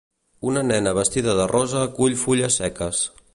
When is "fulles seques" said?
2.23-3.05